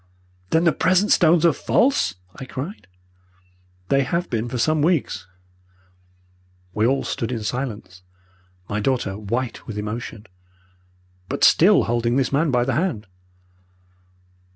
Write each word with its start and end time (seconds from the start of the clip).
"'Then 0.49 0.63
the 0.63 0.71
present 0.71 1.11
stones 1.11 1.45
are 1.45 1.53
false?' 1.53 2.15
I 2.35 2.45
cried. 2.45 2.87
"'They 3.89 4.01
have 4.01 4.31
been 4.31 4.49
for 4.49 4.57
some 4.57 4.81
weeks.' 4.81 5.27
"We 6.73 6.87
all 6.87 7.03
stood 7.03 7.31
in 7.31 7.43
silence, 7.43 8.01
my 8.67 8.79
daughter 8.79 9.15
white 9.15 9.67
with 9.67 9.77
emotion, 9.77 10.25
but 11.29 11.43
still 11.43 11.83
holding 11.83 12.15
this 12.15 12.33
man 12.33 12.49
by 12.49 12.63
the 12.63 12.73
hand. 12.73 13.05